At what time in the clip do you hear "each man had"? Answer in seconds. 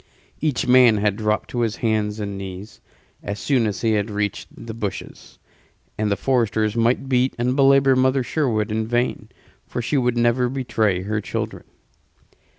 0.39-1.15